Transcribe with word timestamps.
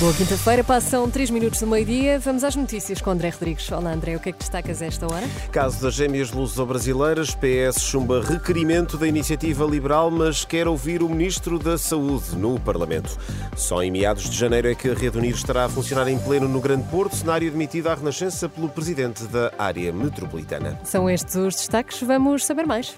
Boa 0.00 0.12
quinta-feira, 0.12 0.64
passam 0.64 1.08
3 1.08 1.30
minutos 1.30 1.60
do 1.60 1.68
meio-dia. 1.68 2.18
Vamos 2.18 2.42
às 2.42 2.56
notícias 2.56 3.00
com 3.00 3.10
André 3.10 3.28
Rodrigues. 3.28 3.70
Olá, 3.70 3.92
André, 3.92 4.16
o 4.16 4.20
que 4.20 4.30
é 4.30 4.32
que 4.32 4.38
destacas 4.40 4.82
a 4.82 4.86
esta 4.86 5.06
hora? 5.06 5.24
Caso 5.52 5.80
das 5.80 5.94
gêmeas 5.94 6.32
luso-brasileiras, 6.32 7.32
PS 7.36 7.80
chumba 7.80 8.20
requerimento 8.20 8.98
da 8.98 9.06
iniciativa 9.06 9.64
liberal, 9.64 10.10
mas 10.10 10.44
quer 10.44 10.66
ouvir 10.66 11.00
o 11.00 11.08
Ministro 11.08 11.60
da 11.60 11.78
Saúde 11.78 12.34
no 12.36 12.58
Parlamento. 12.58 13.16
Só 13.56 13.84
em 13.84 13.90
meados 13.92 14.28
de 14.28 14.36
janeiro 14.36 14.68
é 14.68 14.74
que 14.74 14.90
a 14.90 14.94
Rede 14.94 15.16
Unir 15.16 15.36
estará 15.36 15.66
a 15.66 15.68
funcionar 15.68 16.08
em 16.08 16.18
pleno 16.18 16.48
no 16.48 16.60
Grande 16.60 16.88
Porto, 16.88 17.14
cenário 17.14 17.46
admitido 17.46 17.88
à 17.88 17.94
Renascença 17.94 18.48
pelo 18.48 18.68
Presidente 18.68 19.22
da 19.26 19.52
área 19.56 19.92
metropolitana. 19.92 20.76
São 20.82 21.08
estes 21.08 21.36
os 21.36 21.54
destaques, 21.54 22.02
vamos 22.02 22.44
saber 22.44 22.66
mais. 22.66 22.96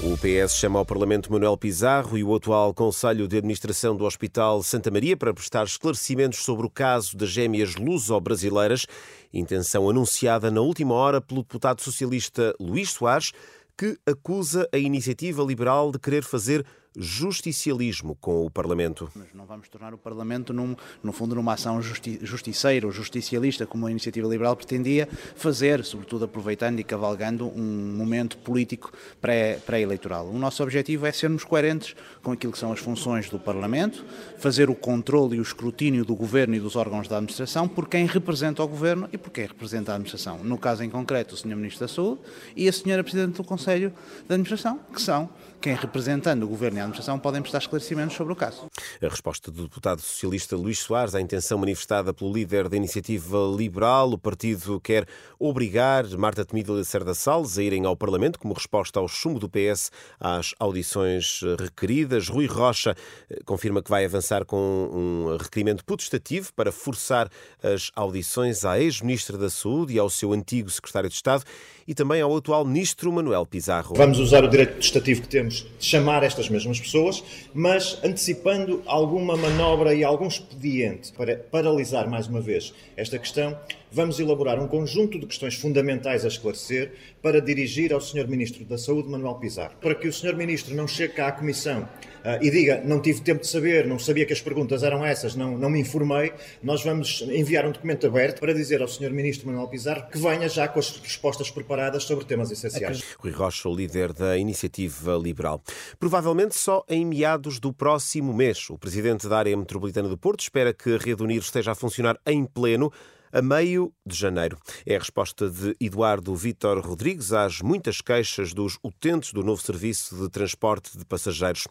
O 0.00 0.16
PS 0.16 0.54
chama 0.54 0.78
ao 0.78 0.86
Parlamento 0.86 1.32
Manuel 1.32 1.56
Pizarro 1.56 2.16
e 2.16 2.22
o 2.22 2.32
atual 2.32 2.72
Conselho 2.72 3.26
de 3.26 3.38
Administração 3.38 3.96
do 3.96 4.04
Hospital 4.04 4.62
Santa 4.62 4.92
Maria 4.92 5.16
para 5.16 5.34
prestar 5.34 5.64
esclarecimentos 5.64 6.38
sobre 6.38 6.64
o 6.64 6.70
caso 6.70 7.16
das 7.16 7.30
gêmeas 7.30 7.74
luso-brasileiras, 7.74 8.86
intenção 9.34 9.90
anunciada 9.90 10.52
na 10.52 10.60
última 10.60 10.94
hora 10.94 11.20
pelo 11.20 11.42
deputado 11.42 11.82
socialista 11.82 12.54
Luís 12.60 12.90
Soares, 12.90 13.32
que 13.76 13.98
acusa 14.06 14.68
a 14.72 14.78
iniciativa 14.78 15.42
liberal 15.42 15.90
de 15.90 15.98
querer 15.98 16.22
fazer 16.22 16.64
justicialismo 16.98 18.16
com 18.16 18.44
o 18.44 18.50
Parlamento. 18.50 19.10
Mas 19.14 19.28
não 19.32 19.46
vamos 19.46 19.68
tornar 19.68 19.94
o 19.94 19.98
Parlamento, 19.98 20.52
num, 20.52 20.74
no 21.02 21.12
fundo, 21.12 21.34
numa 21.34 21.54
ação 21.54 21.80
justi 21.80 22.18
justiceira 22.22 22.86
ou 22.86 22.92
justicialista, 22.92 23.66
como 23.66 23.86
a 23.86 23.90
iniciativa 23.90 24.26
liberal 24.28 24.56
pretendia 24.56 25.08
fazer, 25.36 25.84
sobretudo 25.84 26.24
aproveitando 26.24 26.80
e 26.80 26.84
cavalgando 26.84 27.46
um 27.46 27.94
momento 27.96 28.36
político 28.38 28.92
pré-eleitoral. 29.20 30.26
Pré 30.26 30.36
o 30.36 30.38
nosso 30.38 30.62
objetivo 30.62 31.06
é 31.06 31.12
sermos 31.12 31.44
coerentes 31.44 31.94
com 32.22 32.32
aquilo 32.32 32.52
que 32.52 32.58
são 32.58 32.72
as 32.72 32.80
funções 32.80 33.30
do 33.30 33.38
Parlamento, 33.38 34.04
fazer 34.38 34.68
o 34.68 34.74
controle 34.74 35.36
e 35.36 35.38
o 35.38 35.42
escrutínio 35.42 36.04
do 36.04 36.14
Governo 36.14 36.54
e 36.54 36.60
dos 36.60 36.76
órgãos 36.76 37.06
da 37.06 37.16
administração 37.16 37.68
por 37.68 37.88
quem 37.88 38.06
representa 38.06 38.62
o 38.62 38.68
Governo 38.68 39.08
e 39.12 39.18
por 39.18 39.30
quem 39.30 39.46
representa 39.46 39.92
a 39.92 39.94
administração. 39.94 40.38
No 40.42 40.58
caso 40.58 40.82
em 40.82 40.90
concreto, 40.90 41.34
o 41.34 41.38
Sr. 41.38 41.56
Ministro 41.56 41.86
da 41.86 41.88
Saúde 41.88 42.20
e 42.56 42.66
a 42.66 42.70
Sra. 42.70 43.02
Presidente 43.02 43.36
do 43.36 43.44
Conselho 43.44 43.92
de 44.26 44.34
Administração, 44.34 44.80
que 44.92 45.00
são 45.00 45.28
quem 45.60 45.74
representando 45.74 46.44
o 46.44 46.48
Governo 46.48 46.78
e 46.78 46.80
a 46.80 46.84
administração 46.88 47.18
podem 47.18 47.40
prestar 47.40 47.58
esclarecimentos 47.58 48.16
sobre 48.16 48.32
o 48.32 48.36
caso. 48.36 48.66
A 49.02 49.08
resposta 49.08 49.50
do 49.50 49.62
deputado 49.62 50.00
socialista 50.00 50.56
Luís 50.56 50.78
Soares 50.78 51.14
à 51.14 51.20
intenção 51.20 51.58
manifestada 51.58 52.12
pelo 52.12 52.32
líder 52.32 52.68
da 52.68 52.76
iniciativa 52.76 53.38
liberal, 53.56 54.10
o 54.10 54.18
partido 54.18 54.80
quer 54.80 55.06
obrigar 55.38 56.06
Marta 56.16 56.44
Temido 56.44 56.74
e 56.74 56.78
Lacerda 56.78 57.14
Salles 57.14 57.58
a 57.58 57.62
irem 57.62 57.84
ao 57.84 57.96
Parlamento 57.96 58.38
como 58.38 58.54
resposta 58.54 58.98
ao 58.98 59.08
chumbo 59.08 59.38
do 59.38 59.48
PS 59.48 59.90
às 60.18 60.54
audições 60.58 61.40
requeridas. 61.58 62.28
Rui 62.28 62.46
Rocha 62.46 62.96
eh, 63.30 63.40
confirma 63.44 63.82
que 63.82 63.90
vai 63.90 64.04
avançar 64.04 64.44
com 64.44 64.56
um 64.92 65.36
requerimento 65.36 65.84
putestativo 65.84 66.52
para 66.54 66.72
forçar 66.72 67.28
as 67.62 67.90
audições 67.94 68.64
à 68.64 68.80
ex-ministra 68.80 69.38
da 69.38 69.50
Saúde 69.50 69.94
e 69.94 69.98
ao 69.98 70.10
seu 70.10 70.32
antigo 70.32 70.70
secretário 70.70 71.08
de 71.08 71.14
Estado 71.14 71.44
e 71.86 71.94
também 71.94 72.20
ao 72.20 72.36
atual 72.36 72.64
ministro 72.64 73.10
Manuel 73.10 73.46
Pizarro. 73.46 73.94
Vamos 73.96 74.18
usar 74.18 74.44
o 74.44 74.48
direito 74.48 74.74
putestativo 74.74 75.22
que 75.22 75.28
temos 75.28 75.66
de 75.78 75.86
chamar 75.86 76.22
estas 76.22 76.48
mesmas 76.50 76.78
pessoas, 76.78 77.24
mas 77.54 77.98
antecipando 78.04 78.77
alguma 78.86 79.36
manobra 79.36 79.94
e 79.94 80.04
algum 80.04 80.26
expediente 80.26 81.12
para 81.12 81.36
paralisar 81.36 82.08
mais 82.08 82.26
uma 82.26 82.40
vez 82.40 82.74
esta 82.96 83.18
questão, 83.18 83.58
vamos 83.90 84.18
elaborar 84.20 84.58
um 84.58 84.68
conjunto 84.68 85.18
de 85.18 85.26
questões 85.26 85.54
fundamentais 85.54 86.24
a 86.24 86.28
esclarecer 86.28 86.92
para 87.22 87.40
dirigir 87.40 87.92
ao 87.92 88.00
Sr. 88.00 88.28
Ministro 88.28 88.64
da 88.64 88.78
Saúde, 88.78 89.08
Manuel 89.08 89.36
Pizarro. 89.36 89.74
Para 89.80 89.94
que 89.94 90.08
o 90.08 90.12
Sr. 90.12 90.36
Ministro 90.36 90.74
não 90.74 90.86
chegue 90.86 91.14
cá 91.14 91.28
à 91.28 91.32
Comissão 91.32 91.82
uh, 91.82 92.42
e 92.42 92.50
diga 92.50 92.82
não 92.84 93.00
tive 93.00 93.20
tempo 93.20 93.40
de 93.40 93.46
saber, 93.46 93.86
não 93.86 93.98
sabia 93.98 94.26
que 94.26 94.32
as 94.32 94.40
perguntas 94.40 94.82
eram 94.82 95.04
essas, 95.04 95.34
não, 95.34 95.56
não 95.56 95.70
me 95.70 95.80
informei, 95.80 96.32
nós 96.62 96.82
vamos 96.82 97.22
enviar 97.22 97.66
um 97.66 97.72
documento 97.72 98.06
aberto 98.06 98.40
para 98.40 98.52
dizer 98.52 98.80
ao 98.80 98.88
Sr. 98.88 99.10
Ministro 99.10 99.46
Manuel 99.46 99.68
Pizarro 99.68 100.08
que 100.10 100.18
venha 100.18 100.48
já 100.48 100.68
com 100.68 100.78
as 100.78 100.96
respostas 100.98 101.50
preparadas 101.50 102.04
sobre 102.04 102.24
temas 102.24 102.50
essenciais. 102.50 103.02
Rui 103.18 103.32
Rocha, 103.32 103.68
líder 103.68 104.12
da 104.12 104.36
Iniciativa 104.36 105.16
Liberal. 105.16 105.62
Provavelmente 105.98 106.54
só 106.54 106.84
em 106.88 107.04
meados 107.04 107.58
do 107.58 107.72
próximo 107.72 108.32
mês, 108.32 108.68
o 108.70 108.78
presidente 108.78 109.28
da 109.28 109.38
área 109.38 109.56
metropolitana 109.56 110.08
do 110.08 110.16
Porto 110.16 110.40
espera 110.40 110.72
que 110.72 110.94
a 110.94 110.98
Rede 110.98 111.22
Unir 111.22 111.40
esteja 111.40 111.72
a 111.72 111.74
funcionar 111.74 112.18
em 112.26 112.44
pleno 112.44 112.92
a 113.32 113.42
meio 113.42 113.92
de 114.06 114.16
janeiro. 114.16 114.56
É 114.86 114.96
a 114.96 114.98
resposta 114.98 115.48
de 115.48 115.76
Eduardo 115.80 116.34
Vítor 116.34 116.80
Rodrigues 116.80 117.32
às 117.32 117.60
muitas 117.60 118.00
queixas 118.00 118.52
dos 118.52 118.78
utentes 118.82 119.32
do 119.32 119.42
novo 119.42 119.60
serviço 119.60 120.16
de 120.16 120.30
transporte 120.30 120.96
de 120.96 121.04
passageiros. 121.04 121.66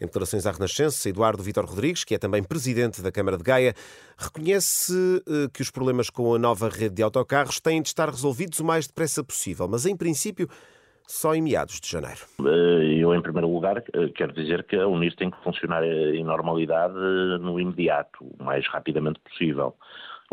Em 0.00 0.06
declarações 0.06 0.46
à 0.46 0.52
Renascença, 0.52 1.08
Eduardo 1.08 1.42
Vítor 1.42 1.64
Rodrigues, 1.64 2.04
que 2.04 2.14
é 2.14 2.18
também 2.18 2.42
presidente 2.42 3.02
da 3.02 3.12
Câmara 3.12 3.36
de 3.36 3.44
Gaia, 3.44 3.74
reconhece 4.16 5.22
eh, 5.28 5.48
que 5.52 5.62
os 5.62 5.70
problemas 5.70 6.10
com 6.10 6.34
a 6.34 6.38
nova 6.38 6.68
rede 6.68 6.96
de 6.96 7.02
autocarros 7.02 7.60
têm 7.60 7.82
de 7.82 7.88
estar 7.88 8.08
resolvidos 8.08 8.60
o 8.60 8.64
mais 8.64 8.86
depressa 8.86 9.22
possível, 9.24 9.66
mas 9.68 9.86
em 9.86 9.96
princípio 9.96 10.48
só 11.06 11.34
em 11.34 11.42
meados 11.42 11.80
de 11.80 11.88
janeiro. 11.88 12.20
Eh, 12.40 13.02
eu, 13.02 13.14
em 13.14 13.20
primeiro 13.20 13.52
lugar, 13.52 13.78
eh, 13.78 14.08
quero 14.14 14.32
dizer 14.32 14.64
que 14.64 14.76
a 14.76 14.86
Unir 14.86 15.14
tem 15.16 15.30
que 15.30 15.42
funcionar 15.42 15.84
em 15.84 16.24
normalidade 16.24 16.94
no 17.40 17.58
imediato, 17.58 18.24
o 18.24 18.42
mais 18.42 18.66
rapidamente 18.68 19.20
possível. 19.20 19.74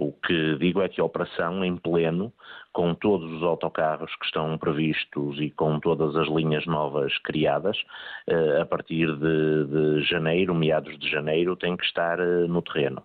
O 0.01 0.13
que 0.13 0.55
digo 0.57 0.81
é 0.81 0.87
que 0.87 1.01
a 1.01 1.03
operação 1.03 1.63
em 1.63 1.75
pleno, 1.75 2.31
com 2.71 2.93
todos 2.93 3.31
os 3.31 3.43
autocarros 3.43 4.11
que 4.15 4.25
estão 4.25 4.57
previstos 4.57 5.39
e 5.39 5.49
com 5.49 5.79
todas 5.79 6.15
as 6.15 6.27
linhas 6.27 6.65
novas 6.65 7.17
criadas, 7.19 7.77
eh, 8.27 8.61
a 8.61 8.65
partir 8.65 9.07
de, 9.17 9.65
de 9.65 10.03
janeiro, 10.03 10.53
meados 10.53 10.97
de 10.99 11.09
janeiro, 11.09 11.55
tem 11.55 11.75
que 11.75 11.83
estar 11.83 12.19
eh, 12.19 12.47
no 12.47 12.61
terreno. 12.61 13.03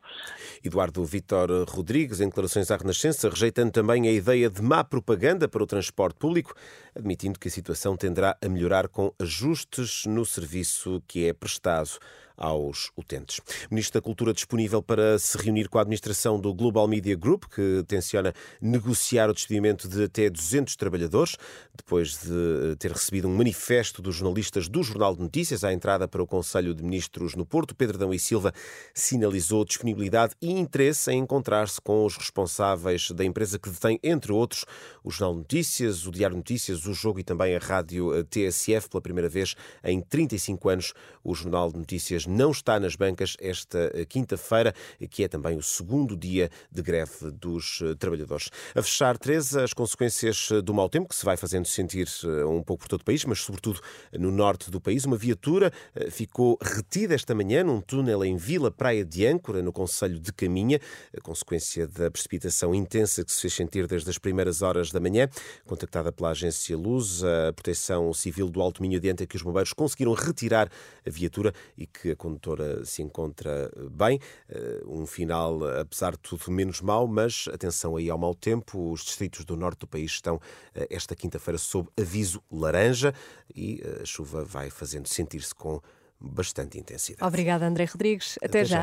Eduardo 0.62 1.04
Vitor 1.04 1.48
Rodrigues, 1.68 2.20
em 2.20 2.28
declarações 2.28 2.70
à 2.70 2.76
Renascença, 2.76 3.28
rejeitando 3.28 3.72
também 3.72 4.06
a 4.06 4.12
ideia 4.12 4.50
de 4.50 4.62
má 4.62 4.84
propaganda 4.84 5.48
para 5.48 5.62
o 5.62 5.66
transporte 5.66 6.18
público, 6.18 6.54
admitindo 6.94 7.38
que 7.38 7.48
a 7.48 7.50
situação 7.50 7.96
tenderá 7.96 8.36
a 8.44 8.48
melhorar 8.48 8.88
com 8.88 9.12
ajustes 9.20 10.04
no 10.06 10.24
serviço 10.24 11.02
que 11.08 11.28
é 11.28 11.32
prestado 11.32 11.98
aos 12.36 12.90
utentes. 12.96 13.38
O 13.38 13.74
Ministro 13.74 14.00
da 14.00 14.04
Cultura 14.04 14.32
disponível 14.32 14.82
para 14.82 15.18
se 15.18 15.38
reunir 15.38 15.68
com 15.68 15.78
a 15.78 15.82
administração 15.82 16.40
do 16.40 16.52
Global 16.52 16.86
Media 16.88 17.16
Group, 17.16 17.44
que 17.44 17.84
tenciona 17.86 18.32
negociar 18.60 19.30
o 19.30 19.34
despedimento 19.54 19.88
de 19.88 20.04
até 20.04 20.28
200 20.28 20.74
trabalhadores, 20.76 21.36
depois 21.74 22.18
de 22.18 22.76
ter 22.78 22.90
recebido 22.90 23.28
um 23.28 23.36
manifesto 23.36 24.02
dos 24.02 24.16
jornalistas 24.16 24.68
do 24.68 24.82
Jornal 24.82 25.14
de 25.14 25.22
Notícias 25.22 25.62
à 25.62 25.72
entrada 25.72 26.08
para 26.08 26.22
o 26.22 26.26
Conselho 26.26 26.74
de 26.74 26.82
Ministros 26.82 27.34
no 27.34 27.46
Porto. 27.46 27.74
Pedro 27.74 27.98
Dão 27.98 28.12
e 28.12 28.18
Silva 28.18 28.52
sinalizou 28.92 29.64
disponibilidade 29.64 30.34
e 30.40 30.50
interesse 30.50 31.10
em 31.12 31.18
encontrar-se 31.18 31.80
com 31.80 32.04
os 32.04 32.16
responsáveis 32.16 33.10
da 33.12 33.24
empresa 33.24 33.58
que 33.58 33.70
detém, 33.70 33.98
entre 34.02 34.32
outros, 34.32 34.64
o 35.02 35.10
Jornal 35.10 35.34
de 35.34 35.38
Notícias, 35.40 36.06
o 36.06 36.10
Diário 36.10 36.34
de 36.34 36.38
Notícias, 36.38 36.86
o 36.86 36.92
Jogo 36.92 37.20
e 37.20 37.24
também 37.24 37.54
a 37.54 37.58
Rádio 37.58 38.24
TSF. 38.24 38.88
Pela 38.88 39.00
primeira 39.00 39.28
vez 39.28 39.54
em 39.84 40.00
35 40.00 40.68
anos, 40.68 40.92
o 41.22 41.34
Jornal 41.34 41.70
de 41.70 41.78
Notícias 41.78 42.26
não 42.26 42.50
está 42.50 42.80
nas 42.80 42.96
bancas 42.96 43.36
esta 43.40 43.90
eh, 43.94 44.04
quinta-feira, 44.04 44.74
que 45.10 45.24
é 45.24 45.28
também 45.28 45.56
o 45.56 45.62
segundo 45.62 46.16
dia 46.16 46.50
de 46.70 46.82
greve 46.82 47.30
dos 47.32 47.80
eh, 47.82 47.94
trabalhadores. 47.94 48.50
A 48.74 48.82
fechar, 48.82 49.16
As 49.52 49.72
consequências 49.72 50.48
eh, 50.52 50.62
do 50.62 50.72
mau 50.72 50.88
tempo, 50.88 51.08
que 51.08 51.16
se 51.16 51.24
vai 51.24 51.36
fazendo 51.36 51.66
sentir 51.66 52.08
um 52.48 52.62
pouco 52.62 52.82
por 52.82 52.88
todo 52.88 53.00
o 53.00 53.04
país, 53.04 53.24
mas 53.24 53.40
sobretudo 53.40 53.80
no 54.12 54.30
norte 54.30 54.70
do 54.70 54.80
país. 54.80 55.04
Uma 55.04 55.16
viatura 55.16 55.72
ficou 56.10 56.56
retida 56.62 57.14
esta 57.14 57.34
manhã 57.34 57.64
num 57.64 57.80
túnel 57.80 58.24
em 58.24 58.36
Vila 58.36 58.70
Praia 58.70 59.04
de 59.04 59.26
Âncora, 59.26 59.62
no 59.62 59.72
Conselho 59.72 60.18
de 60.20 60.32
Caminha, 60.32 60.80
consequência 61.22 61.86
da 61.86 62.10
precipitação 62.10 62.74
intensa 62.74 63.24
que 63.24 63.32
se 63.32 63.40
fez 63.40 63.54
sentir 63.54 63.86
desde 63.86 64.08
as 64.10 64.18
primeiras 64.18 64.62
horas 64.62 64.90
da 64.90 65.00
manhã. 65.00 65.28
Contactada 65.66 66.12
pela 66.12 66.30
agência 66.30 66.76
Luz, 66.76 67.24
a 67.24 67.52
Proteção 67.52 68.12
Civil 68.12 68.48
do 68.48 68.60
Alto 68.60 68.82
Minho 68.82 68.98
adianta 68.98 69.26
que 69.26 69.36
os 69.36 69.42
bombeiros 69.42 69.72
conseguiram 69.72 70.12
retirar 70.12 70.70
a 71.06 71.10
viatura 71.10 71.52
e 71.76 71.86
que 71.86 72.12
a 72.12 72.16
condutora 72.16 72.84
se 72.84 73.02
encontra 73.02 73.70
bem. 73.90 74.20
Eh, 74.48 74.82
um 74.86 75.06
final, 75.06 75.64
apesar 75.80 76.12
de 76.12 76.18
tudo, 76.18 76.50
menos 76.50 76.80
mau, 76.80 77.06
mas 77.06 77.48
atenção 77.52 77.96
aí 77.96 78.08
ao 78.10 78.18
mau 78.18 78.34
tempo. 78.34 78.92
Os 78.92 79.04
distritos 79.04 79.33
do 79.42 79.56
norte 79.56 79.78
do 79.80 79.86
país 79.86 80.12
estão 80.12 80.38
eh, 80.74 80.86
esta 80.90 81.16
quinta-feira 81.16 81.56
sob 81.56 81.88
aviso 81.98 82.42
laranja 82.52 83.14
e 83.54 83.80
eh, 83.82 84.02
a 84.02 84.04
chuva 84.04 84.44
vai 84.44 84.68
fazendo 84.68 85.06
sentir-se 85.08 85.54
com 85.54 85.80
bastante 86.20 86.78
intensidade. 86.78 87.26
Obrigada, 87.26 87.66
André 87.66 87.84
Rodrigues. 87.84 88.36
Até, 88.38 88.60
Até 88.60 88.64
já. 88.64 88.76
já. 88.76 88.82